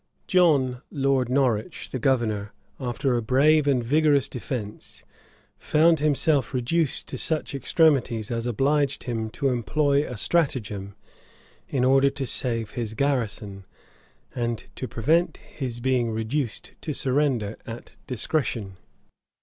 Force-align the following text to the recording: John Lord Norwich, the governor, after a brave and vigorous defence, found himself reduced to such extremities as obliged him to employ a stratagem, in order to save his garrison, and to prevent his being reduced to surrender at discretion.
John 0.25 0.81
Lord 0.89 1.29
Norwich, 1.29 1.91
the 1.91 1.99
governor, 1.99 2.53
after 2.79 3.15
a 3.15 3.21
brave 3.21 3.67
and 3.67 3.83
vigorous 3.83 4.27
defence, 4.27 5.05
found 5.59 5.99
himself 5.99 6.55
reduced 6.55 7.07
to 7.09 7.19
such 7.19 7.53
extremities 7.53 8.31
as 8.31 8.47
obliged 8.47 9.03
him 9.03 9.29
to 9.29 9.49
employ 9.49 10.03
a 10.09 10.17
stratagem, 10.17 10.95
in 11.69 11.85
order 11.85 12.09
to 12.09 12.25
save 12.25 12.71
his 12.71 12.95
garrison, 12.95 13.67
and 14.33 14.63
to 14.73 14.87
prevent 14.87 15.37
his 15.37 15.79
being 15.79 16.09
reduced 16.09 16.71
to 16.81 16.93
surrender 16.93 17.55
at 17.67 17.95
discretion. 18.07 18.77